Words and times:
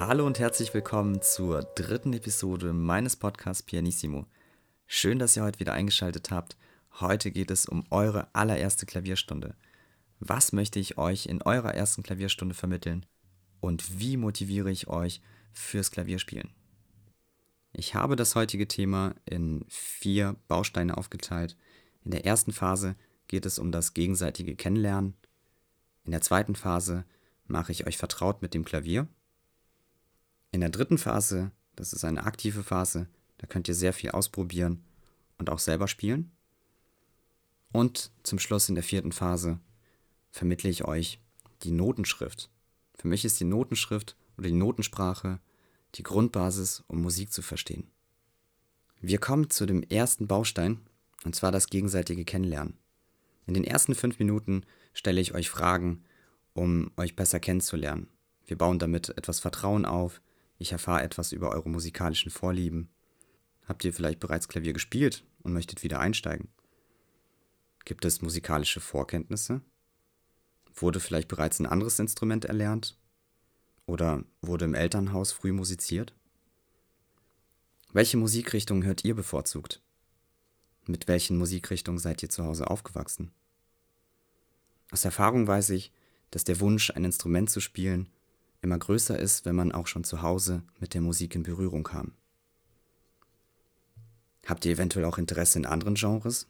Hallo 0.00 0.26
und 0.26 0.38
herzlich 0.38 0.72
willkommen 0.72 1.20
zur 1.20 1.62
dritten 1.62 2.14
Episode 2.14 2.72
meines 2.72 3.16
Podcasts 3.16 3.62
Pianissimo. 3.62 4.24
Schön, 4.86 5.18
dass 5.18 5.36
ihr 5.36 5.42
heute 5.42 5.60
wieder 5.60 5.74
eingeschaltet 5.74 6.30
habt. 6.30 6.56
Heute 7.00 7.30
geht 7.30 7.50
es 7.50 7.66
um 7.66 7.84
eure 7.90 8.34
allererste 8.34 8.86
Klavierstunde. 8.86 9.54
Was 10.18 10.54
möchte 10.54 10.78
ich 10.80 10.96
euch 10.96 11.26
in 11.26 11.42
eurer 11.42 11.74
ersten 11.74 12.02
Klavierstunde 12.02 12.54
vermitteln? 12.54 13.04
Und 13.60 14.00
wie 14.00 14.16
motiviere 14.16 14.70
ich 14.70 14.88
euch 14.88 15.20
fürs 15.52 15.90
Klavierspielen? 15.90 16.48
Ich 17.74 17.94
habe 17.94 18.16
das 18.16 18.34
heutige 18.34 18.66
Thema 18.66 19.14
in 19.26 19.66
vier 19.68 20.34
Bausteine 20.48 20.96
aufgeteilt. 20.96 21.58
In 22.06 22.12
der 22.12 22.24
ersten 22.24 22.54
Phase 22.54 22.96
geht 23.28 23.44
es 23.44 23.58
um 23.58 23.70
das 23.70 23.92
gegenseitige 23.92 24.56
Kennenlernen. 24.56 25.12
In 26.04 26.12
der 26.12 26.22
zweiten 26.22 26.54
Phase 26.54 27.04
mache 27.46 27.70
ich 27.70 27.86
euch 27.86 27.98
vertraut 27.98 28.40
mit 28.40 28.54
dem 28.54 28.64
Klavier. 28.64 29.06
In 30.52 30.60
der 30.60 30.70
dritten 30.70 30.98
Phase, 30.98 31.52
das 31.76 31.92
ist 31.92 32.04
eine 32.04 32.24
aktive 32.24 32.62
Phase, 32.62 33.08
da 33.38 33.46
könnt 33.46 33.68
ihr 33.68 33.74
sehr 33.74 33.92
viel 33.92 34.10
ausprobieren 34.10 34.82
und 35.38 35.48
auch 35.48 35.58
selber 35.58 35.88
spielen. 35.88 36.32
Und 37.72 38.10
zum 38.22 38.38
Schluss 38.38 38.68
in 38.68 38.74
der 38.74 38.84
vierten 38.84 39.12
Phase 39.12 39.60
vermittle 40.30 40.68
ich 40.68 40.84
euch 40.84 41.20
die 41.62 41.70
Notenschrift. 41.70 42.50
Für 42.94 43.08
mich 43.08 43.24
ist 43.24 43.38
die 43.38 43.44
Notenschrift 43.44 44.16
oder 44.36 44.48
die 44.48 44.54
Notensprache 44.54 45.40
die 45.94 46.02
Grundbasis, 46.02 46.84
um 46.86 47.00
Musik 47.00 47.32
zu 47.32 47.42
verstehen. 47.42 47.90
Wir 49.00 49.18
kommen 49.18 49.50
zu 49.50 49.66
dem 49.66 49.82
ersten 49.82 50.26
Baustein, 50.26 50.80
und 51.24 51.34
zwar 51.34 51.52
das 51.52 51.66
gegenseitige 51.66 52.24
Kennenlernen. 52.24 52.76
In 53.46 53.54
den 53.54 53.64
ersten 53.64 53.94
fünf 53.94 54.18
Minuten 54.18 54.64
stelle 54.92 55.20
ich 55.20 55.34
euch 55.34 55.48
Fragen, 55.50 56.04
um 56.52 56.90
euch 56.96 57.16
besser 57.16 57.40
kennenzulernen. 57.40 58.08
Wir 58.46 58.58
bauen 58.58 58.78
damit 58.78 59.10
etwas 59.16 59.40
Vertrauen 59.40 59.84
auf, 59.84 60.20
ich 60.60 60.72
erfahre 60.72 61.02
etwas 61.02 61.32
über 61.32 61.50
eure 61.50 61.70
musikalischen 61.70 62.30
Vorlieben. 62.30 62.90
Habt 63.66 63.82
ihr 63.82 63.94
vielleicht 63.94 64.20
bereits 64.20 64.46
Klavier 64.46 64.74
gespielt 64.74 65.24
und 65.42 65.54
möchtet 65.54 65.82
wieder 65.82 66.00
einsteigen? 66.00 66.48
Gibt 67.86 68.04
es 68.04 68.20
musikalische 68.20 68.80
Vorkenntnisse? 68.80 69.62
Wurde 70.74 71.00
vielleicht 71.00 71.28
bereits 71.28 71.60
ein 71.60 71.66
anderes 71.66 71.98
Instrument 71.98 72.44
erlernt? 72.44 72.98
Oder 73.86 74.22
wurde 74.42 74.66
im 74.66 74.74
Elternhaus 74.74 75.32
früh 75.32 75.52
musiziert? 75.52 76.12
Welche 77.94 78.18
Musikrichtung 78.18 78.84
hört 78.84 79.02
ihr 79.02 79.14
bevorzugt? 79.14 79.80
Mit 80.86 81.08
welchen 81.08 81.38
Musikrichtungen 81.38 81.98
seid 81.98 82.22
ihr 82.22 82.28
zu 82.28 82.44
Hause 82.44 82.68
aufgewachsen? 82.68 83.32
Aus 84.90 85.06
Erfahrung 85.06 85.46
weiß 85.46 85.70
ich, 85.70 85.90
dass 86.30 86.44
der 86.44 86.60
Wunsch, 86.60 86.90
ein 86.90 87.04
Instrument 87.04 87.48
zu 87.48 87.60
spielen, 87.60 88.10
immer 88.62 88.78
größer 88.78 89.18
ist, 89.18 89.44
wenn 89.44 89.56
man 89.56 89.72
auch 89.72 89.86
schon 89.86 90.04
zu 90.04 90.22
Hause 90.22 90.62
mit 90.78 90.94
der 90.94 91.00
Musik 91.00 91.34
in 91.34 91.42
Berührung 91.42 91.84
kam. 91.84 92.12
Habt 94.46 94.64
ihr 94.64 94.72
eventuell 94.72 95.04
auch 95.04 95.18
Interesse 95.18 95.58
in 95.58 95.66
anderen 95.66 95.94
Genres? 95.94 96.48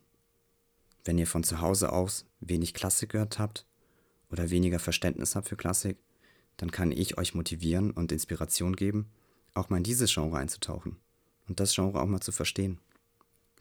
Wenn 1.04 1.18
ihr 1.18 1.26
von 1.26 1.44
zu 1.44 1.60
Hause 1.60 1.92
aus 1.92 2.26
wenig 2.40 2.74
Klassik 2.74 3.10
gehört 3.10 3.38
habt 3.38 3.66
oder 4.30 4.50
weniger 4.50 4.78
Verständnis 4.78 5.34
habt 5.34 5.48
für 5.48 5.56
Klassik, 5.56 5.98
dann 6.56 6.70
kann 6.70 6.92
ich 6.92 7.18
euch 7.18 7.34
motivieren 7.34 7.90
und 7.90 8.12
Inspiration 8.12 8.76
geben, 8.76 9.10
auch 9.54 9.70
mal 9.70 9.78
in 9.78 9.82
dieses 9.82 10.12
Genre 10.12 10.38
einzutauchen 10.38 10.96
und 11.48 11.58
das 11.58 11.74
Genre 11.74 12.00
auch 12.00 12.06
mal 12.06 12.20
zu 12.20 12.32
verstehen. 12.32 12.78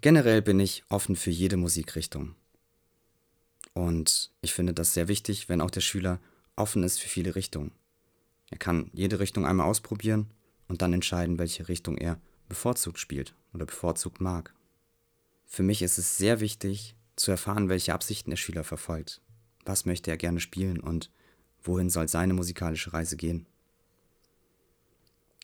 Generell 0.01 0.41
bin 0.41 0.59
ich 0.59 0.83
offen 0.89 1.15
für 1.15 1.31
jede 1.31 1.57
Musikrichtung. 1.57 2.35
Und 3.73 4.31
ich 4.41 4.53
finde 4.53 4.73
das 4.73 4.93
sehr 4.93 5.07
wichtig, 5.07 5.49
wenn 5.49 5.61
auch 5.61 5.71
der 5.71 5.81
Schüler 5.81 6.19
offen 6.55 6.83
ist 6.83 6.99
für 6.99 7.09
viele 7.09 7.35
Richtungen. 7.35 7.71
Er 8.49 8.57
kann 8.57 8.89
jede 8.93 9.19
Richtung 9.19 9.45
einmal 9.45 9.67
ausprobieren 9.67 10.31
und 10.67 10.81
dann 10.81 10.93
entscheiden, 10.93 11.39
welche 11.39 11.67
Richtung 11.67 11.97
er 11.97 12.19
bevorzugt 12.47 12.99
spielt 12.99 13.35
oder 13.53 13.65
bevorzugt 13.65 14.21
mag. 14.21 14.53
Für 15.45 15.63
mich 15.63 15.81
ist 15.81 15.97
es 15.97 16.17
sehr 16.17 16.39
wichtig 16.39 16.95
zu 17.15 17.31
erfahren, 17.31 17.69
welche 17.69 17.93
Absichten 17.93 18.29
der 18.29 18.37
Schüler 18.37 18.63
verfolgt. 18.63 19.21
Was 19.65 19.85
möchte 19.85 20.11
er 20.11 20.17
gerne 20.17 20.39
spielen 20.39 20.79
und 20.79 21.11
wohin 21.61 21.89
soll 21.89 22.07
seine 22.07 22.33
musikalische 22.33 22.93
Reise 22.93 23.17
gehen? 23.17 23.45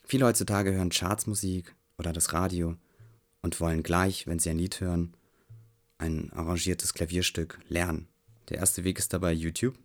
Viele 0.05 0.25
heutzutage 0.25 0.71
hören 0.71 0.91
Chartsmusik 0.91 1.75
oder 1.97 2.13
das 2.13 2.33
Radio 2.33 2.75
und 3.41 3.59
wollen 3.59 3.83
gleich, 3.83 4.27
wenn 4.27 4.39
sie 4.39 4.49
ein 4.49 4.57
Lied 4.57 4.79
hören, 4.79 5.15
ein 5.97 6.31
arrangiertes 6.33 6.93
Klavierstück 6.93 7.59
lernen. 7.67 8.07
Der 8.49 8.57
erste 8.57 8.83
Weg 8.83 8.99
ist 8.99 9.13
dabei 9.13 9.33
YouTube. 9.33 9.77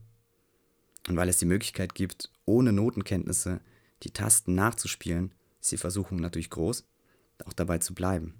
Und 1.09 1.17
weil 1.17 1.29
es 1.29 1.39
die 1.39 1.47
Möglichkeit 1.47 1.95
gibt, 1.95 2.31
ohne 2.51 2.73
Notenkenntnisse 2.73 3.61
die 4.03 4.11
Tasten 4.11 4.55
nachzuspielen, 4.55 5.33
ist 5.61 5.73
die 5.73 5.77
Versuchung 5.77 6.19
natürlich 6.19 6.51
groß, 6.51 6.85
auch 7.45 7.53
dabei 7.53 7.79
zu 7.79 7.95
bleiben. 7.95 8.35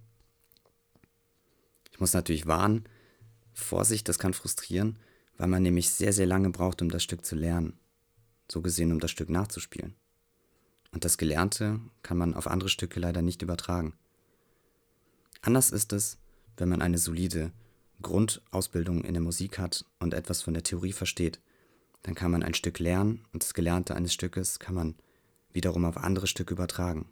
Ich 1.93 2.01
muss 2.01 2.13
natürlich 2.13 2.47
warnen, 2.47 2.85
Vorsicht, 3.53 4.09
das 4.09 4.19
kann 4.19 4.35
frustrieren, 4.35 4.99
weil 5.37 5.49
man 5.49 5.63
nämlich 5.63 5.91
sehr, 5.91 6.13
sehr 6.13 6.27
lange 6.27 6.51
braucht, 6.51 6.83
um 6.83 6.91
das 6.91 7.03
Stück 7.03 7.25
zu 7.25 7.37
lernen. 7.37 7.79
So 8.51 8.63
gesehen, 8.63 8.93
um 8.93 9.01
das 9.01 9.11
Stück 9.11 9.31
nachzuspielen. 9.31 9.95
Und 10.93 11.05
das 11.05 11.19
Gelernte 11.19 11.81
kann 12.03 12.19
man 12.19 12.35
auf 12.35 12.49
andere 12.49 12.69
Stücke 12.69 12.99
leider 12.99 13.23
nicht 13.23 13.43
übertragen. 13.43 13.95
Anders 15.41 15.71
ist 15.71 15.93
es, 15.93 16.19
wenn 16.57 16.69
man 16.69 16.83
eine 16.83 16.99
solide 16.99 17.53
Grundausbildung 18.03 19.05
in 19.05 19.15
der 19.15 19.23
Musik 19.23 19.59
hat 19.59 19.85
und 20.01 20.15
etwas 20.15 20.43
von 20.43 20.55
der 20.55 20.63
Theorie 20.63 20.93
versteht, 20.93 21.41
dann 22.03 22.15
kann 22.15 22.31
man 22.31 22.43
ein 22.43 22.55
Stück 22.55 22.79
lernen 22.79 23.25
und 23.33 23.43
das 23.43 23.55
Gelernte 23.55 23.95
eines 23.95 24.13
Stückes 24.13 24.59
kann 24.59 24.75
man 24.75 24.95
wiederum 25.53 25.85
auf 25.85 25.97
andere 25.97 26.27
Stücke 26.27 26.55
übertragen. 26.55 27.09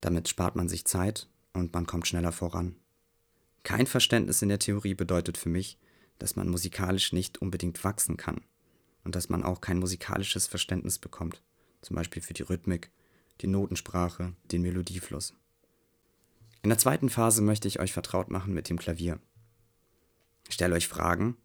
Damit 0.00 0.28
spart 0.28 0.56
man 0.56 0.68
sich 0.68 0.84
Zeit 0.84 1.28
und 1.52 1.74
man 1.74 1.86
kommt 1.86 2.06
schneller 2.06 2.32
voran. 2.32 2.76
Kein 3.62 3.86
Verständnis 3.86 4.40
in 4.40 4.48
der 4.48 4.58
Theorie 4.58 4.94
bedeutet 4.94 5.36
für 5.36 5.48
mich, 5.48 5.78
dass 6.18 6.36
man 6.36 6.48
musikalisch 6.48 7.12
nicht 7.12 7.38
unbedingt 7.38 7.82
wachsen 7.84 8.16
kann 8.16 8.40
und 9.04 9.14
dass 9.14 9.28
man 9.28 9.42
auch 9.42 9.60
kein 9.60 9.78
musikalisches 9.78 10.46
Verständnis 10.46 10.98
bekommt, 10.98 11.42
zum 11.82 11.96
Beispiel 11.96 12.22
für 12.22 12.34
die 12.34 12.42
Rhythmik, 12.42 12.90
die 13.40 13.46
Notensprache, 13.46 14.34
den 14.50 14.62
Melodiefluss. 14.62 15.34
In 16.62 16.68
der 16.68 16.78
zweiten 16.78 17.08
Phase 17.08 17.42
möchte 17.42 17.68
ich 17.68 17.80
euch 17.80 17.92
vertraut 17.92 18.30
machen 18.30 18.52
mit 18.52 18.68
dem 18.68 18.78
Klavier. 18.78 19.18
Ich 20.46 20.54
stelle 20.54 20.74
euch 20.74 20.88
Fragen. 20.88 21.36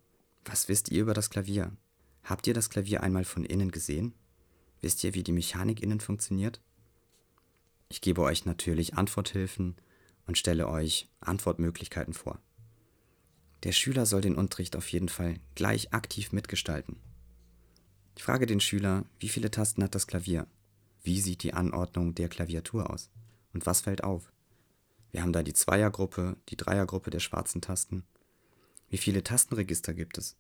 Was 0.43 0.67
wisst 0.67 0.89
ihr 0.89 1.01
über 1.01 1.13
das 1.13 1.29
Klavier? 1.29 1.71
Habt 2.25 2.47
ihr 2.47 2.55
das 2.55 2.71
Klavier 2.71 3.03
einmal 3.03 3.23
von 3.23 3.45
innen 3.45 3.69
gesehen? 3.69 4.15
Wisst 4.81 5.03
ihr, 5.03 5.13
wie 5.13 5.23
die 5.23 5.31
Mechanik 5.31 5.81
innen 5.81 5.99
funktioniert? 5.99 6.59
Ich 7.87 8.01
gebe 8.01 8.23
euch 8.23 8.45
natürlich 8.45 8.95
Antworthilfen 8.95 9.75
und 10.25 10.37
stelle 10.37 10.67
euch 10.67 11.07
Antwortmöglichkeiten 11.21 12.15
vor. 12.15 12.39
Der 13.63 13.71
Schüler 13.71 14.07
soll 14.07 14.21
den 14.21 14.35
Unterricht 14.35 14.75
auf 14.75 14.87
jeden 14.89 15.07
Fall 15.07 15.39
gleich 15.53 15.93
aktiv 15.93 16.31
mitgestalten. 16.31 16.97
Ich 18.17 18.23
frage 18.23 18.47
den 18.47 18.59
Schüler, 18.59 19.05
wie 19.19 19.29
viele 19.29 19.51
Tasten 19.51 19.83
hat 19.83 19.93
das 19.93 20.07
Klavier? 20.07 20.47
Wie 21.03 21.21
sieht 21.21 21.43
die 21.43 21.53
Anordnung 21.53 22.15
der 22.15 22.29
Klaviatur 22.29 22.89
aus? 22.89 23.11
Und 23.53 23.67
was 23.67 23.81
fällt 23.81 24.03
auf? 24.03 24.31
Wir 25.11 25.21
haben 25.21 25.33
da 25.33 25.43
die 25.43 25.53
Zweiergruppe, 25.53 26.37
die 26.49 26.57
Dreiergruppe 26.57 27.11
der 27.11 27.19
schwarzen 27.19 27.61
Tasten. 27.61 28.03
Wie 28.89 28.97
viele 28.97 29.23
Tastenregister 29.23 29.93
gibt 29.93 30.17
es? 30.17 30.37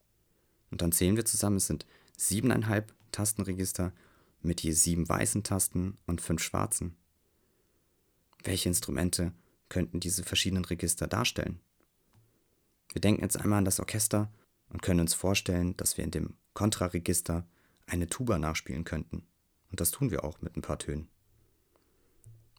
Und 0.75 0.81
dann 0.81 0.91
zählen 0.91 1.15
wir 1.15 1.23
zusammen, 1.23 1.55
es 1.55 1.67
sind 1.67 1.85
siebeneinhalb 2.17 2.93
Tastenregister 3.13 3.93
mit 4.41 4.59
je 4.59 4.73
sieben 4.73 5.07
weißen 5.07 5.41
Tasten 5.41 5.97
und 6.05 6.19
fünf 6.19 6.43
schwarzen. 6.43 6.97
Welche 8.43 8.67
Instrumente 8.67 9.31
könnten 9.69 10.01
diese 10.01 10.23
verschiedenen 10.23 10.65
Register 10.65 11.07
darstellen? 11.07 11.61
Wir 12.91 12.99
denken 12.99 13.21
jetzt 13.21 13.37
einmal 13.37 13.59
an 13.59 13.63
das 13.63 13.79
Orchester 13.79 14.29
und 14.67 14.81
können 14.81 14.99
uns 14.99 15.13
vorstellen, 15.13 15.77
dass 15.77 15.95
wir 15.95 16.03
in 16.03 16.11
dem 16.11 16.33
Kontraregister 16.53 17.47
eine 17.87 18.07
Tuba 18.07 18.37
nachspielen 18.37 18.83
könnten. 18.83 19.25
Und 19.71 19.79
das 19.79 19.91
tun 19.91 20.11
wir 20.11 20.25
auch 20.25 20.41
mit 20.41 20.57
ein 20.57 20.61
paar 20.61 20.77
Tönen. 20.77 21.07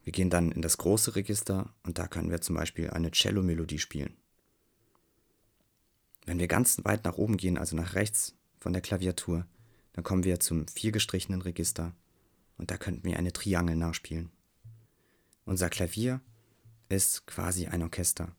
Wir 0.05 0.15
gehen 0.15 0.31
dann 0.31 0.53
in 0.53 0.63
das 0.63 0.79
große 0.79 1.17
Register 1.17 1.75
und 1.83 1.99
da 1.99 2.07
können 2.09 2.31
wir 2.31 2.41
zum 2.41 2.57
Beispiel 2.57 2.89
eine 2.89 3.11
Cello-Melodie 3.11 3.79
spielen. 3.79 4.17
Wenn 6.27 6.41
wir 6.41 6.49
ganz 6.49 6.85
weit 6.85 7.05
nach 7.05 7.17
oben 7.17 7.37
gehen, 7.37 7.57
also 7.57 7.77
nach 7.77 7.95
rechts 7.95 8.35
von 8.59 8.73
der 8.73 8.83
Klaviatur, 8.83 9.47
dann 9.93 10.05
kommen 10.05 10.25
wir 10.25 10.41
zum 10.41 10.67
viergestrichenen 10.69 11.41
Register 11.41 11.95
und 12.59 12.71
da 12.71 12.77
könnten 12.77 13.05
wir 13.05 13.17
eine 13.17 13.33
Triangel 13.33 13.77
nachspielen. 13.77 14.31
Unser 15.45 15.71
Klavier 15.71 16.21
ist 16.89 17.27
quasi 17.27 17.67
ein 17.67 17.83
Orchester. 17.83 18.35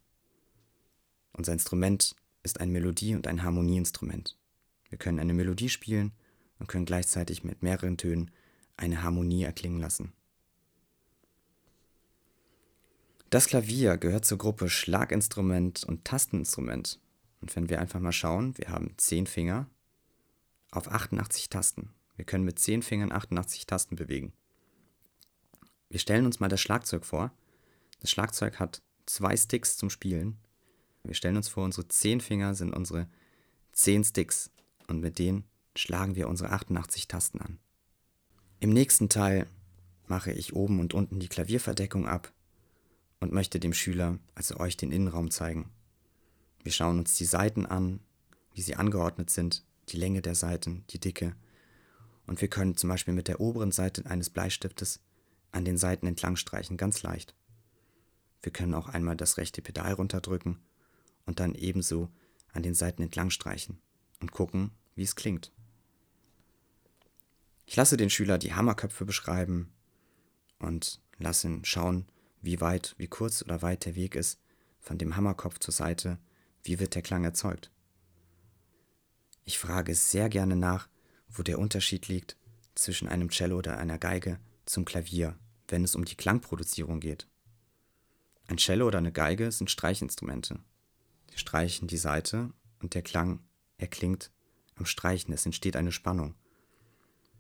Unser 1.32 1.54
Instrument 1.54 2.16
ist 2.44 2.60
ein 2.60 2.72
Melodie- 2.72 3.16
und 3.16 3.28
ein 3.28 3.44
Harmonieinstrument. 3.44 4.38
Wir 4.90 4.98
können 4.98 5.20
eine 5.20 5.34
Melodie 5.34 5.70
spielen 5.70 6.12
und 6.60 6.68
können 6.68 6.86
gleichzeitig 6.86 7.44
mit 7.44 7.64
mehreren 7.64 7.98
Tönen 7.98 8.32
eine 8.76 9.02
Harmonie 9.04 9.44
erklingen 9.44 9.80
lassen. 9.80 10.14
Das 13.30 13.48
Klavier 13.48 13.98
gehört 13.98 14.26
zur 14.26 14.38
Gruppe 14.38 14.70
Schlaginstrument 14.70 15.84
und 15.84 16.06
Tasteninstrument. 16.06 17.00
Und 17.42 17.56
wenn 17.56 17.70
wir 17.70 17.80
einfach 17.80 18.00
mal 18.00 18.12
schauen, 18.12 18.58
wir 18.58 18.70
haben 18.70 18.94
10 18.98 19.28
Finger 19.28 19.68
auf 20.72 20.92
88 20.92 21.50
Tasten. 21.50 21.94
Wir 22.16 22.26
können 22.26 22.46
mit 22.46 22.60
10 22.60 22.82
Fingern 22.82 23.12
88 23.12 23.66
Tasten 23.66 23.96
bewegen. 23.96 24.34
Wir 25.90 26.00
stellen 26.00 26.26
uns 26.26 26.40
mal 26.40 26.50
das 26.50 26.62
Schlagzeug 26.62 27.06
vor. 27.06 27.32
Das 28.00 28.12
Schlagzeug 28.12 28.60
hat 28.60 28.82
zwei 29.06 29.38
Sticks 29.38 29.78
zum 29.78 29.90
Spielen. 29.90 30.38
Wir 31.04 31.14
stellen 31.14 31.38
uns 31.38 31.48
vor, 31.48 31.64
unsere 31.64 31.88
zehn 31.88 32.20
Finger 32.20 32.54
sind 32.54 32.74
unsere 32.74 33.08
zehn 33.72 34.04
Sticks 34.04 34.52
und 34.88 35.00
mit 35.00 35.20
denen 35.20 35.46
schlagen 35.76 36.16
wir 36.16 36.28
unsere 36.28 36.52
88 36.52 37.08
Tasten 37.08 37.40
an. 37.40 37.60
Im 38.60 38.72
nächsten 38.72 39.08
Teil 39.08 39.48
mache 40.08 40.32
ich 40.32 40.54
oben 40.54 40.80
und 40.80 40.94
unten 40.94 41.20
die 41.20 41.28
Klavierverdeckung 41.30 42.08
ab 42.08 42.34
und 43.20 43.32
möchte 43.32 43.60
dem 43.60 43.74
Schüler, 43.74 44.18
also 44.36 44.58
euch, 44.58 44.78
den 44.78 44.92
Innenraum 44.92 45.32
zeigen. 45.32 45.70
Wir 46.68 46.74
schauen 46.74 47.00
uns 47.00 47.16
die 47.16 47.24
Seiten 47.24 47.66
an, 47.66 48.02
wie 48.54 48.62
sie 48.62 48.76
angeordnet 48.76 49.30
sind, 49.30 49.64
die 49.88 49.96
Länge 49.96 50.22
der 50.22 50.36
Seiten, 50.36 50.84
die 50.90 51.00
Dicke. 51.00 51.34
Und 52.26 52.42
wir 52.42 52.50
können 52.50 52.76
zum 52.76 52.90
Beispiel 52.90 53.14
mit 53.14 53.30
der 53.30 53.40
oberen 53.40 53.72
Seite 53.72 54.06
eines 54.06 54.30
Bleistiftes 54.30 55.00
an 55.54 55.64
den 55.64 55.78
Seiten 55.78 56.08
entlang 56.08 56.36
streichen, 56.36 56.76
ganz 56.76 57.04
leicht. 57.04 57.38
Wir 58.42 58.52
können 58.52 58.74
auch 58.74 58.90
einmal 58.90 59.16
das 59.16 59.38
rechte 59.38 59.62
Pedal 59.62 59.94
runterdrücken 59.94 60.60
und 61.26 61.40
dann 61.40 61.56
ebenso 61.56 62.10
an 62.52 62.64
den 62.64 62.74
Seiten 62.74 63.02
entlang 63.02 63.30
streichen 63.30 63.80
und 64.20 64.34
gucken, 64.34 64.72
wie 64.94 65.04
es 65.04 65.16
klingt. 65.16 65.54
Ich 67.66 67.78
lasse 67.78 67.96
den 67.96 68.10
Schüler 68.10 68.38
die 68.38 68.56
Hammerköpfe 68.56 69.06
beschreiben 69.06 69.72
und 70.60 71.00
lasse 71.18 71.48
ihn 71.48 71.64
schauen, 71.64 72.08
wie 72.42 72.60
weit, 72.60 72.94
wie 72.98 73.08
kurz 73.08 73.42
oder 73.42 73.62
weit 73.62 73.86
der 73.86 73.96
Weg 73.96 74.16
ist 74.16 74.42
von 74.82 74.98
dem 74.98 75.16
Hammerkopf 75.16 75.60
zur 75.60 75.74
Seite, 75.74 76.20
wie 76.68 76.80
wird 76.80 76.96
der 76.96 77.02
Klang 77.02 77.24
erzeugt. 77.24 77.72
Ich 79.46 79.58
frage 79.58 79.96
sehr 79.96 80.30
gerne 80.30 80.56
nach, 80.56 80.90
wo 81.30 81.42
der 81.42 81.60
Unterschied 81.60 82.08
liegt 82.08 82.38
zwischen 82.76 83.08
einem 83.08 83.30
Cello 83.30 83.58
oder 83.58 83.78
einer 83.78 83.98
Geige 83.98 84.40
zum 84.66 84.86
Klavier, 84.86 85.38
wenn 85.68 85.84
es 85.84 85.96
um 85.96 86.06
die 86.06 86.16
Klangproduzierung 86.16 87.00
geht. 87.00 87.28
Ein 88.48 88.58
Cello 88.58 88.88
oder 88.88 88.98
eine 88.98 89.12
Geige 89.12 89.52
sind 89.52 89.72
Streichinstrumente. 89.72 90.60
Die 91.34 91.38
streichen 91.38 91.88
die 91.88 91.98
Saite 91.98 92.52
und 92.82 92.94
der 92.94 93.02
Klang 93.02 93.40
erklingt 93.78 94.32
am 94.76 94.86
Streichen, 94.86 95.34
es 95.34 95.46
entsteht 95.46 95.76
eine 95.76 95.92
Spannung. 95.92 96.36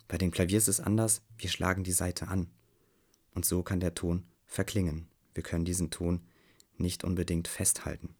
Bei 0.07 0.17
dem 0.17 0.31
Klavier 0.31 0.57
ist 0.57 0.67
es 0.67 0.79
anders, 0.79 1.21
wir 1.37 1.49
schlagen 1.49 1.83
die 1.83 1.91
Saite 1.91 2.29
an. 2.29 2.49
Und 3.31 3.45
so 3.45 3.61
kann 3.61 3.79
der 3.79 3.93
Ton 3.93 4.25
verklingen. 4.45 5.07
Wir 5.33 5.43
können 5.43 5.65
diesen 5.65 5.91
Ton 5.91 6.25
nicht 6.77 7.03
unbedingt 7.03 7.47
festhalten. 7.47 8.15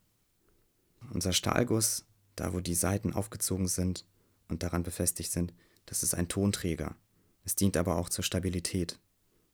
Unser 1.14 1.34
Stahlguss, 1.34 2.06
da 2.36 2.54
wo 2.54 2.60
die 2.60 2.76
Saiten 2.76 3.14
aufgezogen 3.14 3.68
sind 3.68 4.06
und 4.48 4.64
daran 4.64 4.84
befestigt 4.84 5.32
sind, 5.32 5.54
das 5.86 6.04
ist 6.04 6.14
ein 6.14 6.28
Tonträger. 6.28 6.96
Es 7.46 7.56
dient 7.56 7.78
aber 7.78 7.98
auch 7.98 8.10
zur 8.10 8.24
Stabilität, 8.24 9.00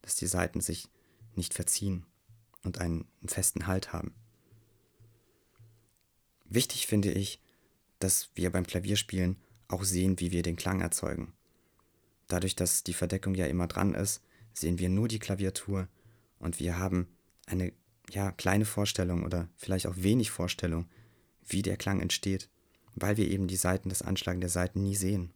dass 0.01 0.15
die 0.15 0.27
Saiten 0.27 0.61
sich 0.61 0.89
nicht 1.35 1.53
verziehen 1.53 2.05
und 2.63 2.79
einen 2.79 3.07
festen 3.25 3.67
Halt 3.67 3.93
haben. 3.93 4.13
Wichtig 6.45 6.87
finde 6.87 7.11
ich, 7.11 7.39
dass 7.99 8.29
wir 8.35 8.51
beim 8.51 8.65
Klavierspielen 8.65 9.37
auch 9.67 9.83
sehen, 9.83 10.19
wie 10.19 10.31
wir 10.31 10.43
den 10.43 10.55
Klang 10.55 10.81
erzeugen. 10.81 11.33
Dadurch, 12.27 12.55
dass 12.55 12.83
die 12.83 12.93
Verdeckung 12.93 13.35
ja 13.35 13.45
immer 13.45 13.67
dran 13.67 13.93
ist, 13.93 14.21
sehen 14.53 14.79
wir 14.79 14.89
nur 14.89 15.07
die 15.07 15.19
Klaviatur 15.19 15.87
und 16.39 16.59
wir 16.59 16.77
haben 16.77 17.07
eine 17.45 17.73
ja, 18.09 18.31
kleine 18.31 18.65
Vorstellung 18.65 19.23
oder 19.23 19.49
vielleicht 19.55 19.87
auch 19.87 19.95
wenig 19.97 20.31
Vorstellung, 20.31 20.89
wie 21.47 21.61
der 21.61 21.77
Klang 21.77 21.99
entsteht, 21.99 22.49
weil 22.95 23.17
wir 23.17 23.29
eben 23.29 23.47
die 23.47 23.55
Seiten, 23.55 23.89
das 23.89 24.01
Anschlagen 24.01 24.41
der 24.41 24.49
Seiten 24.49 24.83
nie 24.83 24.95
sehen. 24.95 25.33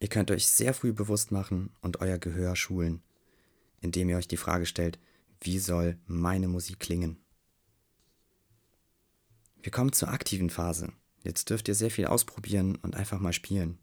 Ihr 0.00 0.08
könnt 0.08 0.30
euch 0.30 0.48
sehr 0.48 0.74
früh 0.74 0.92
bewusst 0.92 1.30
machen 1.30 1.70
und 1.80 2.00
euer 2.00 2.18
Gehör 2.18 2.56
schulen, 2.56 3.02
indem 3.80 4.08
ihr 4.08 4.16
euch 4.16 4.28
die 4.28 4.36
Frage 4.36 4.66
stellt, 4.66 4.98
wie 5.40 5.58
soll 5.58 5.98
meine 6.06 6.48
Musik 6.48 6.80
klingen? 6.80 7.18
Wir 9.62 9.70
kommen 9.70 9.92
zur 9.92 10.08
aktiven 10.08 10.50
Phase. 10.50 10.92
Jetzt 11.22 11.50
dürft 11.50 11.68
ihr 11.68 11.74
sehr 11.74 11.90
viel 11.90 12.06
ausprobieren 12.06 12.76
und 12.76 12.96
einfach 12.96 13.20
mal 13.20 13.32
spielen. 13.32 13.78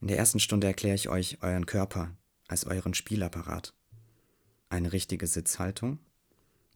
In 0.00 0.08
der 0.08 0.18
ersten 0.18 0.40
Stunde 0.40 0.66
erkläre 0.66 0.96
ich 0.96 1.08
euch 1.08 1.40
euren 1.42 1.66
Körper 1.66 2.16
als 2.48 2.64
euren 2.64 2.94
Spielapparat. 2.94 3.72
Eine 4.68 4.92
richtige 4.92 5.28
Sitzhaltung, 5.28 6.00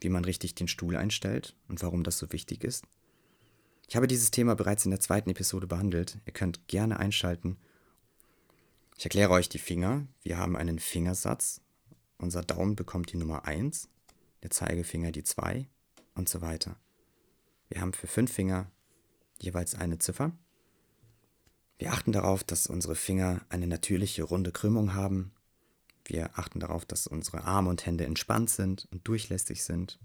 wie 0.01 0.09
man 0.09 0.25
richtig 0.25 0.55
den 0.55 0.69
Stuhl 0.69 0.97
einstellt 0.97 1.57
und 1.69 1.83
warum 1.83 2.05
das 2.05 2.19
so 2.19 2.33
wichtig 2.33 2.65
ist. 2.65 2.85
Ich 3.89 3.97
habe 3.97 4.09
dieses 4.09 4.31
Thema 4.31 4.57
bereits 4.57 4.85
in 4.85 4.91
der 4.91 5.01
zweiten 5.01 5.31
Episode 5.31 5.67
behandelt. 5.67 6.19
Ihr 6.27 6.33
könnt 6.33 6.67
gerne 6.67 6.99
einschalten. 6.99 7.57
Ich 8.99 9.05
erkläre 9.05 9.31
euch 9.31 9.49
die 9.49 9.59
Finger. 9.59 10.07
Wir 10.23 10.39
haben 10.39 10.57
einen 10.57 10.79
Fingersatz. 10.79 11.61
Unser 12.19 12.43
Daumen 12.43 12.77
bekommt 12.77 13.13
die 13.13 13.17
Nummer 13.17 13.45
1, 13.45 13.89
der 14.43 14.51
Zeigefinger 14.51 15.13
die 15.13 15.23
2 15.23 15.69
und 16.15 16.29
so 16.29 16.41
weiter. 16.41 16.77
Wir 17.69 17.81
haben 17.81 17.93
für 17.93 18.07
fünf 18.07 18.33
Finger 18.33 18.71
jeweils 19.39 19.75
eine 19.75 19.99
Ziffer. 19.99 20.33
Wir 21.79 21.93
achten 21.93 22.13
darauf, 22.13 22.43
dass 22.43 22.67
unsere 22.67 22.95
Finger 22.95 23.45
eine 23.51 23.67
natürliche 23.67 24.23
runde 24.23 24.51
Krümmung 24.51 24.95
haben. 24.95 25.33
Wir 26.09 26.39
achten 26.39 26.61
darauf, 26.61 26.85
dass 26.85 27.07
unsere 27.07 27.45
Arme 27.45 27.69
und 27.69 27.85
Hände 27.85 28.07
entspannt 28.07 28.51
sind 28.51 28.87
und 28.93 29.07
durchlässig 29.09 29.65
sind. 29.65 29.99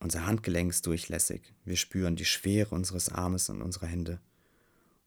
Unser 0.00 0.26
Handgelenk 0.26 0.70
ist 0.70 0.86
durchlässig. 0.86 1.54
Wir 1.64 1.76
spüren 1.76 2.16
die 2.16 2.24
Schwere 2.24 2.74
unseres 2.74 3.08
Armes 3.08 3.48
und 3.50 3.62
unserer 3.62 3.86
Hände. 3.86 4.20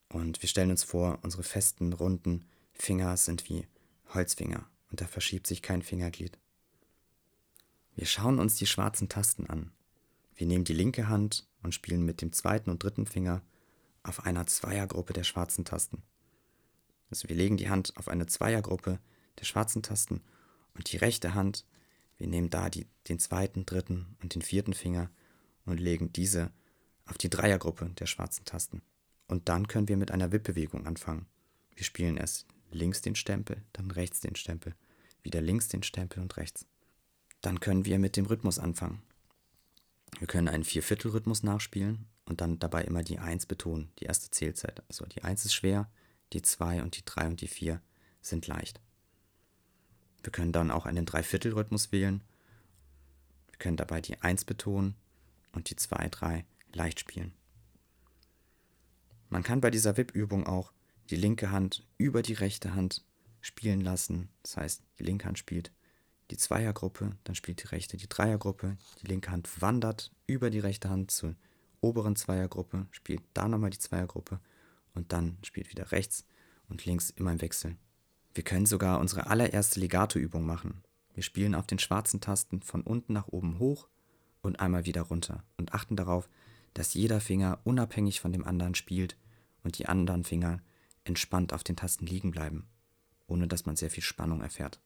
Und 0.08 0.42
wir 0.42 0.48
stellen 0.48 0.72
uns 0.72 0.84
vor, 0.84 1.20
unsere 1.24 1.44
festen, 1.44 1.92
runden 1.92 2.46
Finger 2.74 3.18
sind 3.18 3.50
wie 3.50 3.68
Holzfinger 4.14 4.66
und 4.90 5.02
da 5.02 5.06
verschiebt 5.06 5.48
sich 5.48 5.62
kein 5.62 5.82
Fingerglied. 5.82 6.38
Wir 7.96 8.06
schauen 8.06 8.40
uns 8.40 8.56
die 8.56 8.68
schwarzen 8.68 9.10
Tasten 9.10 9.48
an. 9.48 9.72
Wir 10.36 10.48
nehmen 10.48 10.64
die 10.64 10.74
linke 10.74 11.10
Hand 11.10 11.48
und 11.62 11.76
spielen 11.76 12.04
mit 12.04 12.22
dem 12.22 12.32
zweiten 12.32 12.70
und 12.70 12.84
dritten 12.84 13.06
Finger 13.06 13.42
auf 14.02 14.26
einer 14.26 14.46
Zweiergruppe 14.48 15.14
der 15.14 15.24
schwarzen 15.24 15.66
Tasten. 15.66 16.04
Also 17.10 17.30
wir 17.30 17.36
legen 17.36 17.58
die 17.58 17.70
Hand 17.70 17.96
auf 17.98 18.08
eine 18.08 18.28
Zweiergruppe 18.28 19.00
der 19.40 19.46
schwarzen 19.46 19.84
Tasten 19.84 20.22
und 20.74 20.92
die 20.92 20.98
rechte 20.98 21.34
Hand, 21.34 21.66
wir 22.18 22.28
nehmen 22.28 22.50
da 22.50 22.70
die, 22.70 22.88
den 23.08 23.20
zweiten, 23.20 23.66
dritten 23.66 24.16
und 24.22 24.36
den 24.36 24.42
vierten 24.42 24.74
Finger 24.74 25.10
und 25.66 25.80
legen 25.80 26.14
diese 26.14 26.52
auf 27.06 27.18
die 27.18 27.30
Dreiergruppe 27.30 27.90
der 27.98 28.06
schwarzen 28.06 28.46
Tasten. 28.46 28.82
Und 29.28 29.50
dann 29.50 29.68
können 29.68 29.88
wir 29.88 29.98
mit 29.98 30.12
einer 30.12 30.32
Wippbewegung 30.32 30.86
anfangen. 30.86 31.26
Wir 31.76 31.86
spielen 31.86 32.18
erst 32.18 32.46
links 32.72 33.02
den 33.02 33.16
Stempel, 33.16 33.64
dann 33.74 33.92
rechts 33.92 34.20
den 34.20 34.36
Stempel, 34.36 34.76
wieder 35.22 35.42
links 35.42 35.68
den 35.68 35.84
Stempel 35.84 36.22
und 36.22 36.38
rechts. 36.38 36.66
Dann 37.42 37.60
können 37.60 37.86
wir 37.86 38.00
mit 38.00 38.16
dem 38.16 38.26
Rhythmus 38.26 38.60
anfangen. 38.60 39.02
Wir 40.20 40.28
können 40.28 40.48
einen 40.48 40.64
Vierviertelrhythmus 40.64 41.44
nachspielen 41.44 42.06
und 42.26 42.42
dann 42.42 42.60
dabei 42.60 42.84
immer 42.84 43.04
die 43.04 43.20
1 43.20 43.48
betonen, 43.48 43.92
die 44.00 44.06
erste 44.06 44.30
Zählzeit. 44.30 44.84
Also 44.88 45.06
die 45.06 45.24
1 45.24 45.46
ist 45.46 45.54
schwer, 45.54 45.90
die 46.32 46.42
2 46.42 46.84
und 46.84 46.98
die 46.98 47.06
3 47.06 47.28
und 47.28 47.42
die 47.42 47.48
4 47.48 47.82
sind 48.22 48.48
leicht. 48.48 48.80
Wir 50.24 50.32
können 50.32 50.52
dann 50.52 50.72
auch 50.72 50.86
einen 50.86 51.06
Dreiviertelrhythmus 51.06 51.92
wählen. 51.92 52.22
Wir 53.48 53.58
können 53.60 53.78
dabei 53.78 54.02
die 54.02 54.20
1 54.22 54.46
betonen 54.46 54.96
und 55.52 55.70
die 55.70 55.76
2, 55.76 56.10
3 56.10 56.46
leicht 56.74 57.00
spielen. 57.00 57.34
Man 59.30 59.44
kann 59.44 59.62
bei 59.62 59.70
dieser 59.70 59.98
WIP-Übung 59.98 60.48
auch 60.48 60.72
die 61.10 61.16
linke 61.16 61.52
Hand 61.52 61.86
über 61.98 62.22
die 62.22 62.34
rechte 62.34 62.74
Hand 62.76 63.04
spielen 63.42 63.82
lassen. 63.82 64.30
Das 64.42 64.58
heißt, 64.58 64.84
die 65.00 65.04
linke 65.04 65.26
Hand 65.26 65.38
spielt 65.38 65.72
die 66.32 66.38
Zweiergruppe, 66.38 67.18
dann 67.26 67.36
spielt 67.36 67.62
die 67.62 67.68
rechte 67.68 67.98
die 67.98 68.08
Dreiergruppe, 68.08 68.78
die 69.02 69.08
linke 69.08 69.32
Hand 69.32 69.62
wandert 69.62 70.12
über 70.26 70.50
die 70.50 70.60
rechte 70.60 70.90
Hand 70.90 71.12
zur 71.12 71.36
oberen 71.82 72.16
Zweiergruppe, 72.16 72.88
spielt 72.92 73.22
da 73.34 73.48
nochmal 73.48 73.70
die 73.70 73.80
Zweiergruppe 73.80 74.40
und 74.94 75.12
dann 75.12 75.38
spielt 75.44 75.70
wieder 75.70 75.92
rechts 75.92 76.26
und 76.70 76.86
links 76.86 77.10
immer 77.10 77.32
im 77.32 77.42
Wechsel. 77.42 77.76
Wir 78.34 78.44
können 78.44 78.66
sogar 78.66 79.00
unsere 79.00 79.28
allererste 79.28 79.80
Legato-Übung 79.80 80.46
machen. 80.46 80.84
Wir 81.14 81.24
spielen 81.24 81.54
auf 81.54 81.68
den 81.68 81.80
schwarzen 81.80 82.22
Tasten 82.22 82.62
von 82.62 82.82
unten 82.82 83.14
nach 83.14 83.28
oben 83.28 83.60
hoch 83.60 83.88
und 84.42 84.60
einmal 84.60 84.86
wieder 84.86 85.04
runter 85.04 85.44
und 85.58 85.74
achten 85.74 85.96
darauf, 85.96 86.28
dass 86.74 86.96
jeder 86.96 87.22
Finger 87.22 87.60
unabhängig 87.64 88.20
von 88.20 88.32
dem 88.32 88.46
anderen 88.46 88.74
spielt 88.74 89.16
und 89.64 89.78
die 89.78 89.86
anderen 89.86 90.24
Finger 90.24 90.62
entspannt 91.04 91.54
auf 91.54 91.64
den 91.64 91.76
Tasten 91.76 92.08
liegen 92.08 92.32
bleiben, 92.32 92.68
ohne 93.28 93.48
dass 93.48 93.66
man 93.66 93.76
sehr 93.76 93.92
viel 93.92 94.04
Spannung 94.04 94.42
erfährt. 94.42 94.80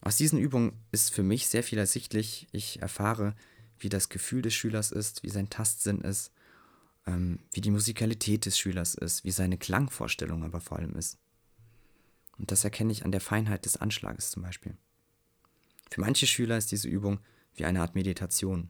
Aus 0.00 0.16
diesen 0.16 0.38
Übungen 0.38 0.72
ist 0.92 1.12
für 1.12 1.24
mich 1.24 1.48
sehr 1.48 1.64
viel 1.64 1.78
ersichtlich. 1.78 2.46
Ich 2.52 2.80
erfahre, 2.80 3.34
wie 3.78 3.88
das 3.88 4.08
Gefühl 4.08 4.42
des 4.42 4.54
Schülers 4.54 4.92
ist, 4.92 5.24
wie 5.24 5.30
sein 5.30 5.50
Tastsinn 5.50 6.00
ist, 6.00 6.30
ähm, 7.06 7.38
wie 7.52 7.60
die 7.60 7.70
Musikalität 7.70 8.46
des 8.46 8.58
Schülers 8.58 8.94
ist, 8.94 9.24
wie 9.24 9.30
seine 9.30 9.58
Klangvorstellung 9.58 10.44
aber 10.44 10.60
vor 10.60 10.78
allem 10.78 10.94
ist. 10.96 11.18
Und 12.38 12.50
das 12.50 12.64
erkenne 12.64 12.92
ich 12.92 13.04
an 13.04 13.12
der 13.12 13.20
Feinheit 13.20 13.64
des 13.64 13.76
Anschlages 13.76 14.30
zum 14.30 14.42
Beispiel. 14.42 14.76
Für 15.90 16.00
manche 16.00 16.26
Schüler 16.26 16.58
ist 16.58 16.72
diese 16.72 16.88
Übung 16.88 17.20
wie 17.54 17.64
eine 17.64 17.80
Art 17.80 17.94
Meditation. 17.94 18.68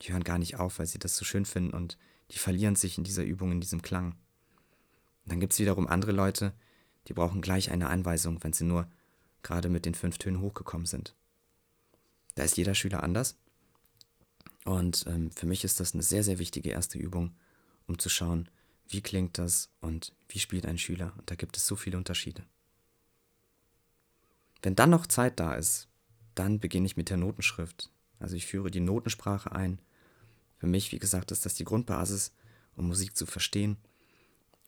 Die 0.00 0.12
hören 0.12 0.24
gar 0.24 0.38
nicht 0.38 0.56
auf, 0.56 0.78
weil 0.78 0.86
sie 0.86 0.98
das 0.98 1.16
so 1.16 1.24
schön 1.24 1.44
finden 1.44 1.74
und 1.74 1.98
die 2.30 2.38
verlieren 2.38 2.76
sich 2.76 2.98
in 2.98 3.04
dieser 3.04 3.24
Übung, 3.24 3.52
in 3.52 3.60
diesem 3.60 3.82
Klang. 3.82 4.12
Und 5.24 5.32
dann 5.32 5.40
gibt 5.40 5.52
es 5.52 5.58
wiederum 5.58 5.86
andere 5.86 6.12
Leute, 6.12 6.52
die 7.08 7.12
brauchen 7.12 7.42
gleich 7.42 7.70
eine 7.70 7.90
Anweisung, 7.90 8.42
wenn 8.42 8.52
sie 8.52 8.64
nur 8.64 8.88
gerade 9.42 9.68
mit 9.68 9.84
den 9.86 9.94
fünf 9.94 10.18
Tönen 10.18 10.40
hochgekommen 10.40 10.86
sind. 10.86 11.14
Da 12.36 12.44
ist 12.44 12.56
jeder 12.56 12.74
Schüler 12.74 13.02
anders. 13.02 13.36
Und 14.64 15.04
ähm, 15.08 15.30
für 15.32 15.46
mich 15.46 15.64
ist 15.64 15.80
das 15.80 15.92
eine 15.92 16.02
sehr, 16.02 16.22
sehr 16.22 16.38
wichtige 16.38 16.70
erste 16.70 16.98
Übung, 16.98 17.34
um 17.86 17.98
zu 17.98 18.08
schauen, 18.08 18.48
wie 18.88 19.00
klingt 19.00 19.38
das 19.38 19.70
und 19.80 20.14
wie 20.28 20.38
spielt 20.38 20.66
ein 20.66 20.78
Schüler. 20.78 21.12
Und 21.18 21.30
da 21.30 21.34
gibt 21.34 21.56
es 21.56 21.66
so 21.66 21.76
viele 21.76 21.96
Unterschiede. 21.96 22.44
Wenn 24.62 24.76
dann 24.76 24.90
noch 24.90 25.06
Zeit 25.06 25.40
da 25.40 25.54
ist, 25.54 25.88
dann 26.34 26.60
beginne 26.60 26.86
ich 26.86 26.96
mit 26.96 27.10
der 27.10 27.16
Notenschrift. 27.16 27.90
Also 28.18 28.36
ich 28.36 28.46
führe 28.46 28.70
die 28.70 28.80
Notensprache 28.80 29.52
ein. 29.52 29.80
Für 30.58 30.66
mich, 30.66 30.92
wie 30.92 30.98
gesagt, 30.98 31.32
ist 31.32 31.44
das 31.44 31.54
die 31.54 31.64
Grundbasis, 31.64 32.32
um 32.76 32.86
Musik 32.86 33.16
zu 33.16 33.26
verstehen. 33.26 33.76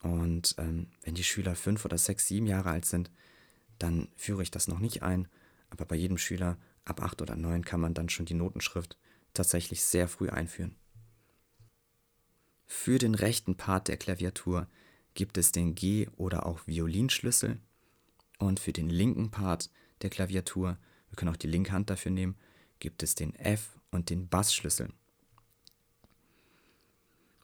Und 0.02 0.56
ähm, 0.58 0.88
wenn 1.02 1.14
die 1.14 1.24
Schüler 1.24 1.54
fünf 1.54 1.84
oder 1.84 1.96
sechs, 1.96 2.26
sieben 2.26 2.46
Jahre 2.46 2.70
alt 2.70 2.84
sind, 2.84 3.10
dann 3.78 4.08
führe 4.16 4.42
ich 4.42 4.50
das 4.50 4.68
noch 4.68 4.80
nicht 4.80 5.02
ein. 5.02 5.28
Aber 5.70 5.84
bei 5.84 5.96
jedem 5.96 6.18
Schüler 6.18 6.58
ab 6.84 7.00
acht 7.00 7.22
oder 7.22 7.36
neun 7.36 7.64
kann 7.64 7.80
man 7.80 7.94
dann 7.94 8.08
schon 8.08 8.26
die 8.26 8.34
Notenschrift 8.34 8.98
tatsächlich 9.32 9.82
sehr 9.82 10.08
früh 10.08 10.28
einführen. 10.28 10.76
Für 12.66 12.98
den 12.98 13.14
rechten 13.14 13.56
Part 13.56 13.88
der 13.88 13.96
Klaviatur 13.96 14.68
gibt 15.14 15.38
es 15.38 15.52
den 15.52 15.74
G- 15.74 16.08
oder 16.16 16.46
auch 16.46 16.66
Violinschlüssel. 16.66 17.60
Und 18.38 18.60
für 18.60 18.72
den 18.72 18.90
linken 18.90 19.30
Part 19.30 19.70
der 20.02 20.10
Klaviatur, 20.10 20.76
wir 21.08 21.16
können 21.16 21.32
auch 21.32 21.36
die 21.36 21.46
linke 21.46 21.72
Hand 21.72 21.90
dafür 21.90 22.10
nehmen, 22.10 22.36
gibt 22.80 23.02
es 23.02 23.14
den 23.14 23.34
F- 23.36 23.78
und 23.90 24.10
den 24.10 24.28
Bassschlüssel. 24.28 24.92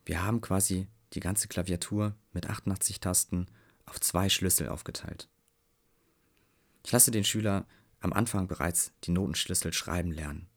Wir 0.05 0.25
haben 0.25 0.41
quasi 0.41 0.89
die 1.13 1.21
ganze 1.21 1.49
Klaviatur 1.49 2.17
mit 2.33 2.49
88 2.49 3.01
Tasten 3.01 3.47
auf 3.87 4.01
zwei 4.01 4.29
Schlüssel 4.29 4.69
aufgeteilt. 4.69 5.29
Ich 6.85 6.93
lasse 6.93 7.11
den 7.11 7.25
Schüler 7.25 7.67
am 8.01 8.13
Anfang 8.13 8.49
bereits 8.49 8.93
die 9.05 9.11
Notenschlüssel 9.11 9.73
schreiben 9.73 10.11
lernen. 10.11 10.49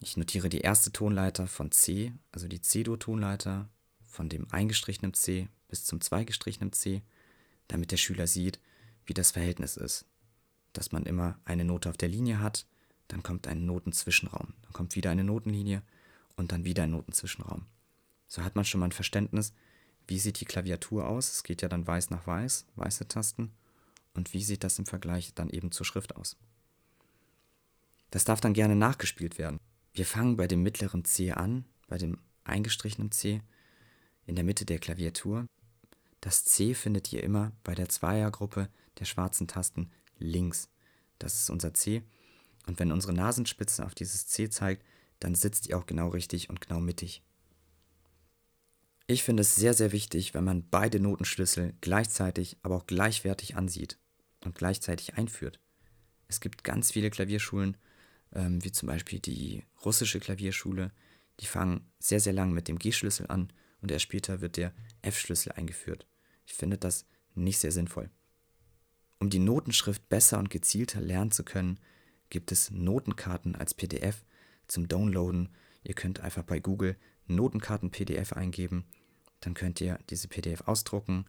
Ich 0.00 0.16
notiere 0.16 0.48
die 0.48 0.60
erste 0.60 0.92
Tonleiter 0.92 1.46
von 1.46 1.72
C, 1.72 2.12
also 2.32 2.46
die 2.46 2.60
C-Dur-Tonleiter, 2.60 3.68
von 4.06 4.28
dem 4.28 4.50
eingestrichenen 4.50 5.14
C 5.14 5.48
bis 5.68 5.84
zum 5.84 6.00
zweigestrichenen 6.00 6.72
C, 6.72 7.02
damit 7.66 7.90
der 7.90 7.96
Schüler 7.96 8.26
sieht, 8.26 8.60
wie 9.06 9.14
das 9.14 9.32
Verhältnis 9.32 9.76
ist. 9.76 10.06
Dass 10.72 10.92
man 10.92 11.04
immer 11.04 11.38
eine 11.44 11.64
Note 11.64 11.90
auf 11.90 11.96
der 11.96 12.08
Linie 12.08 12.40
hat, 12.40 12.66
dann 13.08 13.22
kommt 13.22 13.46
ein 13.46 13.66
Notenzwischenraum, 13.66 14.54
dann 14.62 14.72
kommt 14.72 14.94
wieder 14.94 15.10
eine 15.10 15.24
Notenlinie 15.24 15.82
und 16.36 16.52
dann 16.52 16.64
wieder 16.64 16.84
ein 16.84 16.90
Notenzwischenraum. 16.90 17.66
So 18.28 18.44
hat 18.44 18.54
man 18.54 18.64
schon 18.64 18.80
mal 18.80 18.86
ein 18.86 18.92
Verständnis, 18.92 19.52
wie 20.06 20.18
sieht 20.18 20.40
die 20.40 20.44
Klaviatur 20.44 21.06
aus. 21.06 21.30
Es 21.32 21.42
geht 21.42 21.62
ja 21.62 21.68
dann 21.68 21.86
weiß 21.86 22.10
nach 22.10 22.26
weiß, 22.26 22.66
weiße 22.76 23.08
Tasten. 23.08 23.52
Und 24.14 24.32
wie 24.32 24.42
sieht 24.42 24.64
das 24.64 24.78
im 24.78 24.86
Vergleich 24.86 25.34
dann 25.34 25.50
eben 25.50 25.70
zur 25.70 25.86
Schrift 25.86 26.16
aus. 26.16 26.36
Das 28.10 28.24
darf 28.24 28.40
dann 28.40 28.54
gerne 28.54 28.74
nachgespielt 28.74 29.38
werden. 29.38 29.60
Wir 29.98 30.06
fangen 30.06 30.36
bei 30.36 30.46
dem 30.46 30.62
mittleren 30.62 31.04
C 31.04 31.32
an, 31.32 31.64
bei 31.88 31.98
dem 31.98 32.18
eingestrichenen 32.44 33.10
C, 33.10 33.42
in 34.26 34.36
der 34.36 34.44
Mitte 34.44 34.64
der 34.64 34.78
Klaviatur. 34.78 35.48
Das 36.20 36.44
C 36.44 36.72
findet 36.74 37.12
ihr 37.12 37.24
immer 37.24 37.50
bei 37.64 37.74
der 37.74 37.88
Zweiergruppe 37.88 38.68
der 39.00 39.06
schwarzen 39.06 39.48
Tasten 39.48 39.90
links. 40.20 40.68
Das 41.18 41.40
ist 41.40 41.50
unser 41.50 41.74
C. 41.74 42.04
Und 42.68 42.78
wenn 42.78 42.92
unsere 42.92 43.12
Nasenspitze 43.12 43.84
auf 43.84 43.96
dieses 43.96 44.28
C 44.28 44.48
zeigt, 44.48 44.84
dann 45.18 45.34
sitzt 45.34 45.66
ihr 45.66 45.76
auch 45.76 45.86
genau 45.86 46.10
richtig 46.10 46.48
und 46.48 46.60
genau 46.60 46.78
mittig. 46.78 47.24
Ich 49.08 49.24
finde 49.24 49.40
es 49.40 49.56
sehr, 49.56 49.74
sehr 49.74 49.90
wichtig, 49.90 50.32
wenn 50.32 50.44
man 50.44 50.68
beide 50.70 51.00
Notenschlüssel 51.00 51.74
gleichzeitig, 51.80 52.56
aber 52.62 52.76
auch 52.76 52.86
gleichwertig 52.86 53.56
ansieht 53.56 53.98
und 54.44 54.54
gleichzeitig 54.54 55.14
einführt. 55.14 55.58
Es 56.28 56.38
gibt 56.38 56.62
ganz 56.62 56.92
viele 56.92 57.10
Klavierschulen, 57.10 57.76
ähm, 58.34 58.62
wie 58.64 58.72
zum 58.72 58.88
Beispiel 58.88 59.20
die 59.20 59.64
russische 59.84 60.20
Klavierschule, 60.20 60.92
die 61.40 61.46
fangen 61.46 61.90
sehr, 61.98 62.20
sehr 62.20 62.32
lang 62.32 62.52
mit 62.52 62.68
dem 62.68 62.78
G-Schlüssel 62.78 63.26
an 63.28 63.52
und 63.80 63.90
erst 63.90 64.04
später 64.04 64.40
wird 64.40 64.56
der 64.56 64.72
F-Schlüssel 65.02 65.52
eingeführt. 65.52 66.06
Ich 66.46 66.54
finde 66.54 66.78
das 66.78 67.06
nicht 67.34 67.58
sehr 67.58 67.72
sinnvoll. 67.72 68.10
Um 69.20 69.30
die 69.30 69.38
Notenschrift 69.38 70.08
besser 70.08 70.38
und 70.38 70.50
gezielter 70.50 71.00
lernen 71.00 71.30
zu 71.30 71.44
können, 71.44 71.78
gibt 72.30 72.52
es 72.52 72.70
Notenkarten 72.70 73.54
als 73.54 73.74
PDF 73.74 74.24
zum 74.66 74.88
Downloaden. 74.88 75.48
Ihr 75.82 75.94
könnt 75.94 76.20
einfach 76.20 76.42
bei 76.42 76.60
Google 76.60 76.96
Notenkarten 77.26 77.90
PDF 77.90 78.32
eingeben 78.32 78.84
dann 79.40 79.54
könnt 79.54 79.80
ihr 79.80 79.98
diese 80.10 80.28
PDF 80.28 80.62
ausdrucken, 80.62 81.26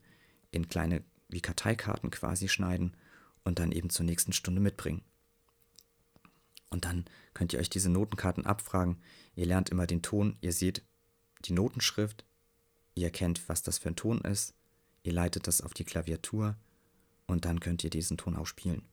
in 0.51 0.68
kleine 0.68 1.03
wie 1.27 1.41
Karteikarten 1.41 2.10
quasi 2.10 2.48
schneiden 2.48 2.98
und 3.44 3.60
dann 3.60 3.72
eben 3.72 3.89
zur 3.89 4.06
nächsten 4.06 4.34
Stunde 4.34 4.62
mitbringen. 4.62 5.03
Und 6.70 6.86
dann 6.86 7.06
könnt 7.34 7.54
ihr 7.54 7.60
euch 7.60 7.70
diese 7.70 7.90
Notenkarten 7.90 8.46
abfragen. 8.46 9.02
Ihr 9.36 9.46
lernt 9.46 9.70
immer 9.70 9.88
den 9.88 10.02
Ton, 10.02 10.38
ihr 10.42 10.54
seht 10.54 10.84
die 11.46 11.54
Notenschrift, 11.54 12.26
ihr 12.96 13.06
erkennt, 13.06 13.48
was 13.50 13.64
das 13.64 13.78
für 13.78 13.90
ein 13.90 13.96
Ton 13.96 14.22
ist, 14.22 14.54
ihr 15.04 15.14
leitet 15.14 15.48
das 15.48 15.62
auf 15.62 15.74
die 15.74 15.86
Klaviatur 15.86 16.56
und 17.28 17.46
dann 17.46 17.60
könnt 17.60 17.84
ihr 17.84 17.90
diesen 17.90 18.18
Ton 18.18 18.36
auch 18.36 18.46
spielen. 18.46 18.84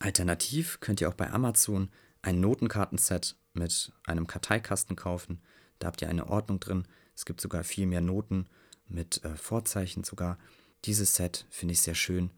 Alternativ 0.00 0.80
könnt 0.80 1.00
ihr 1.00 1.08
auch 1.08 1.14
bei 1.14 1.30
Amazon 1.30 1.90
ein 2.22 2.40
Notenkartenset 2.40 3.36
mit 3.52 3.92
einem 4.04 4.26
Karteikasten 4.26 4.96
kaufen. 4.96 5.40
Da 5.78 5.86
habt 5.86 6.02
ihr 6.02 6.08
eine 6.08 6.28
Ordnung 6.28 6.58
drin, 6.60 6.84
es 7.14 7.24
gibt 7.24 7.40
sogar 7.40 7.62
viel 7.62 7.86
mehr 7.86 8.00
Noten 8.00 8.46
mit 8.88 9.24
äh, 9.24 9.36
Vorzeichen 9.36 10.04
sogar. 10.04 10.38
Dieses 10.84 11.14
Set 11.14 11.46
finde 11.50 11.72
ich 11.72 11.80
sehr 11.80 11.94
schön 11.94 12.30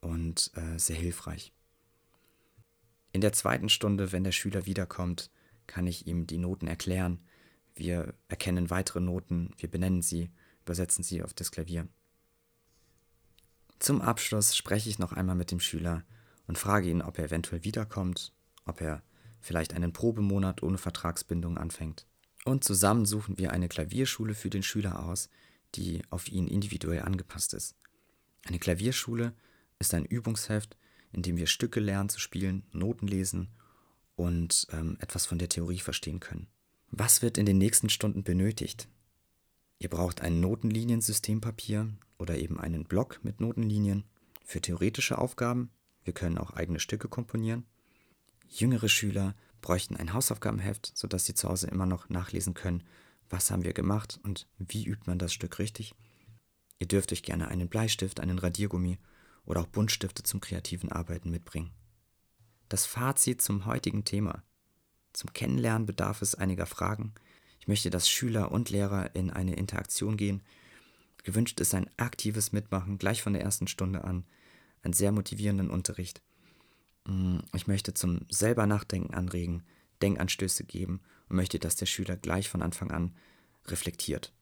und 0.00 0.52
äh, 0.54 0.78
sehr 0.78 0.96
hilfreich. 0.96 1.52
In 3.12 3.20
der 3.20 3.32
zweiten 3.32 3.68
Stunde, 3.68 4.12
wenn 4.12 4.24
der 4.24 4.32
Schüler 4.32 4.66
wiederkommt, 4.66 5.30
kann 5.66 5.86
ich 5.86 6.06
ihm 6.06 6.26
die 6.26 6.38
Noten 6.38 6.66
erklären. 6.66 7.20
Wir 7.74 8.14
erkennen 8.28 8.70
weitere 8.70 9.00
Noten, 9.00 9.52
wir 9.56 9.70
benennen 9.70 10.02
sie, 10.02 10.30
übersetzen 10.64 11.04
sie 11.04 11.22
auf 11.22 11.32
das 11.34 11.50
Klavier. 11.50 11.88
Zum 13.78 14.00
Abschluss 14.00 14.56
spreche 14.56 14.90
ich 14.90 14.98
noch 14.98 15.12
einmal 15.12 15.36
mit 15.36 15.50
dem 15.50 15.60
Schüler 15.60 16.04
und 16.46 16.58
frage 16.58 16.90
ihn, 16.90 17.02
ob 17.02 17.18
er 17.18 17.26
eventuell 17.26 17.62
wiederkommt, 17.64 18.32
ob 18.64 18.80
er 18.80 19.02
vielleicht 19.40 19.74
einen 19.74 19.92
Probemonat 19.92 20.62
ohne 20.62 20.78
Vertragsbindung 20.78 21.58
anfängt. 21.58 22.06
Und 22.44 22.64
zusammen 22.64 23.06
suchen 23.06 23.38
wir 23.38 23.52
eine 23.52 23.68
Klavierschule 23.68 24.34
für 24.34 24.50
den 24.50 24.62
Schüler 24.62 25.04
aus, 25.04 25.28
die 25.74 26.02
auf 26.10 26.28
ihn 26.28 26.48
individuell 26.48 27.02
angepasst 27.02 27.54
ist. 27.54 27.76
Eine 28.46 28.58
Klavierschule 28.58 29.34
ist 29.78 29.94
ein 29.94 30.04
Übungsheft, 30.04 30.76
in 31.12 31.22
dem 31.22 31.36
wir 31.36 31.46
Stücke 31.46 31.80
lernen 31.80 32.08
zu 32.08 32.20
spielen, 32.20 32.64
Noten 32.72 33.06
lesen 33.06 33.48
und 34.16 34.66
ähm, 34.72 34.96
etwas 35.00 35.26
von 35.26 35.38
der 35.38 35.48
Theorie 35.48 35.78
verstehen 35.78 36.20
können. 36.20 36.48
Was 36.90 37.22
wird 37.22 37.38
in 37.38 37.46
den 37.46 37.58
nächsten 37.58 37.88
Stunden 37.88 38.22
benötigt? 38.22 38.88
Ihr 39.78 39.90
braucht 39.90 40.22
ein 40.22 40.40
Notenliniensystem-Papier 40.40 41.92
oder 42.18 42.36
eben 42.38 42.58
einen 42.58 42.84
Block 42.84 43.20
mit 43.22 43.40
Notenlinien 43.40 44.04
für 44.44 44.60
theoretische 44.60 45.18
Aufgaben. 45.18 45.70
Wir 46.02 46.12
können 46.12 46.38
auch 46.38 46.50
eigene 46.50 46.80
Stücke 46.80 47.08
komponieren. 47.08 47.64
Jüngere 48.48 48.88
Schüler 48.88 49.34
bräuchten 49.60 49.96
ein 49.96 50.14
Hausaufgabenheft, 50.14 50.92
sodass 50.94 51.26
sie 51.26 51.34
zu 51.34 51.48
Hause 51.48 51.68
immer 51.68 51.86
noch 51.86 52.08
nachlesen 52.08 52.54
können, 52.54 52.82
was 53.30 53.50
haben 53.50 53.64
wir 53.64 53.74
gemacht 53.74 54.18
und 54.22 54.48
wie 54.58 54.84
übt 54.86 55.02
man 55.06 55.18
das 55.18 55.32
Stück 55.32 55.58
richtig. 55.58 55.94
Ihr 56.78 56.88
dürft 56.88 57.12
euch 57.12 57.22
gerne 57.22 57.48
einen 57.48 57.68
Bleistift, 57.68 58.20
einen 58.20 58.38
Radiergummi 58.38 58.98
oder 59.48 59.62
auch 59.62 59.66
Buntstifte 59.66 60.22
zum 60.22 60.40
kreativen 60.40 60.92
Arbeiten 60.92 61.30
mitbringen. 61.30 61.70
Das 62.68 62.84
Fazit 62.84 63.40
zum 63.40 63.64
heutigen 63.64 64.04
Thema. 64.04 64.42
Zum 65.14 65.32
Kennenlernen 65.32 65.86
bedarf 65.86 66.20
es 66.20 66.34
einiger 66.34 66.66
Fragen. 66.66 67.14
Ich 67.58 67.66
möchte, 67.66 67.88
dass 67.88 68.10
Schüler 68.10 68.52
und 68.52 68.68
Lehrer 68.68 69.14
in 69.14 69.30
eine 69.30 69.56
Interaktion 69.56 70.18
gehen. 70.18 70.42
Gewünscht 71.24 71.60
ist 71.60 71.74
ein 71.74 71.90
aktives 71.96 72.52
Mitmachen 72.52 72.98
gleich 72.98 73.22
von 73.22 73.32
der 73.32 73.42
ersten 73.42 73.68
Stunde 73.68 74.04
an, 74.04 74.26
einen 74.82 74.92
sehr 74.92 75.12
motivierenden 75.12 75.70
Unterricht. 75.70 76.20
Mm, 77.06 77.38
ich 77.54 77.66
möchte 77.66 77.94
zum 77.94 78.26
selber 78.28 78.66
Nachdenken 78.66 79.14
anregen, 79.14 79.64
Denkanstöße 80.02 80.64
geben 80.64 81.00
und 81.30 81.36
möchte, 81.36 81.58
dass 81.58 81.74
der 81.74 81.86
Schüler 81.86 82.18
gleich 82.18 82.50
von 82.50 82.60
Anfang 82.60 82.90
an 82.90 83.16
reflektiert. 83.66 84.34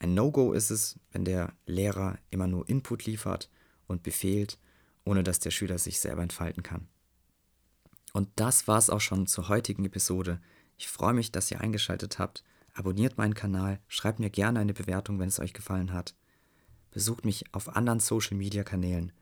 Ein 0.00 0.14
No-Go 0.14 0.52
ist 0.52 0.70
es, 0.70 0.98
wenn 1.12 1.24
der 1.24 1.54
Lehrer 1.64 2.18
immer 2.30 2.48
nur 2.48 2.68
Input 2.68 3.06
liefert 3.06 3.48
und 3.92 4.02
befehlt, 4.02 4.58
ohne 5.04 5.22
dass 5.22 5.38
der 5.38 5.50
Schüler 5.50 5.78
sich 5.78 6.00
selber 6.00 6.22
entfalten 6.22 6.62
kann. 6.62 6.88
Und 8.12 8.28
das 8.36 8.68
war 8.68 8.78
es 8.78 8.90
auch 8.90 9.00
schon 9.00 9.26
zur 9.26 9.48
heutigen 9.48 9.84
Episode. 9.84 10.40
Ich 10.76 10.88
freue 10.88 11.14
mich, 11.14 11.32
dass 11.32 11.50
ihr 11.50 11.60
eingeschaltet 11.60 12.18
habt. 12.18 12.44
Abonniert 12.74 13.18
meinen 13.18 13.34
Kanal, 13.34 13.80
schreibt 13.88 14.18
mir 14.18 14.30
gerne 14.30 14.60
eine 14.60 14.74
Bewertung, 14.74 15.18
wenn 15.18 15.28
es 15.28 15.40
euch 15.40 15.52
gefallen 15.52 15.92
hat. 15.92 16.14
Besucht 16.90 17.24
mich 17.24 17.44
auf 17.52 17.74
anderen 17.74 18.00
Social-Media-Kanälen. 18.00 19.12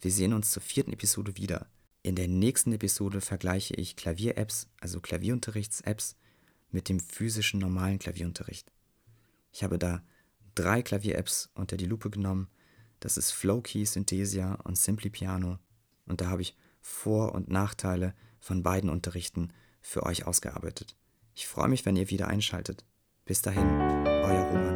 Wir 0.00 0.10
sehen 0.10 0.32
uns 0.32 0.50
zur 0.50 0.62
vierten 0.62 0.92
Episode 0.92 1.36
wieder. 1.36 1.66
In 2.02 2.16
der 2.16 2.28
nächsten 2.28 2.72
Episode 2.72 3.20
vergleiche 3.20 3.74
ich 3.74 3.96
Klavier-Apps, 3.96 4.68
also 4.80 5.00
Klavierunterrichts-Apps, 5.00 6.16
mit 6.70 6.88
dem 6.88 7.00
physischen 7.00 7.60
normalen 7.60 7.98
Klavierunterricht. 7.98 8.70
Ich 9.52 9.62
habe 9.62 9.78
da 9.78 10.02
drei 10.54 10.82
Klavier-Apps 10.82 11.50
unter 11.54 11.76
die 11.76 11.86
Lupe 11.86 12.10
genommen. 12.10 12.48
Das 13.04 13.18
ist 13.18 13.32
Flowkey, 13.32 13.84
Synthesia 13.84 14.54
und 14.64 14.78
Simply 14.78 15.10
Piano. 15.10 15.58
Und 16.06 16.22
da 16.22 16.30
habe 16.30 16.40
ich 16.40 16.56
Vor- 16.80 17.34
und 17.34 17.50
Nachteile 17.50 18.14
von 18.40 18.62
beiden 18.62 18.88
Unterrichten 18.88 19.52
für 19.82 20.04
euch 20.04 20.26
ausgearbeitet. 20.26 20.96
Ich 21.34 21.46
freue 21.46 21.68
mich, 21.68 21.84
wenn 21.84 21.96
ihr 21.96 22.08
wieder 22.08 22.28
einschaltet. 22.28 22.86
Bis 23.26 23.42
dahin, 23.42 23.66
euer 23.66 24.44
Roman. 24.44 24.73